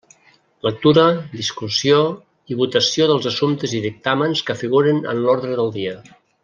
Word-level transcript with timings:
Lectura, 0.67 1.03
discussió 1.41 1.99
i 2.55 2.59
votació 2.63 3.09
dels 3.13 3.29
assumptes 3.33 3.79
i 3.81 3.85
dictàmens 3.87 4.45
que 4.49 4.61
figuren 4.67 5.07
en 5.13 5.25
l'ordre 5.27 5.57
del 5.61 5.75
dia. 5.81 5.99